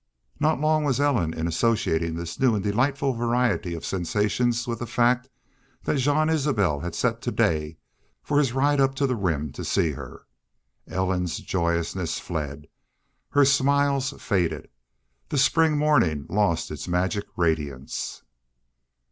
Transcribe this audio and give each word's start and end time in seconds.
Not 0.39 0.59
long 0.59 0.83
was 0.83 0.99
Ellen 0.99 1.31
in 1.31 1.47
associating 1.47 2.15
this 2.15 2.39
new 2.39 2.55
and 2.55 2.63
delightful 2.63 3.13
variety 3.13 3.75
of 3.75 3.85
sensations 3.85 4.65
with 4.65 4.79
the 4.79 4.87
fact 4.87 5.29
that 5.83 5.97
Jean 5.99 6.27
Isbel 6.27 6.79
had 6.79 6.95
set 6.95 7.21
to 7.21 7.31
day 7.31 7.77
for 8.23 8.39
his 8.39 8.51
ride 8.51 8.81
up 8.81 8.95
to 8.95 9.05
the 9.05 9.15
Rim 9.15 9.51
to 9.51 9.63
see 9.63 9.91
her. 9.91 10.25
Ellen's 10.87 11.37
joyousness 11.37 12.19
fled; 12.19 12.65
her 13.29 13.45
smiles 13.45 14.09
faded. 14.19 14.69
The 15.29 15.37
spring 15.37 15.77
morning 15.77 16.25
lost 16.29 16.71
its 16.71 16.87
magic 16.87 17.25
radiance. 17.37 18.23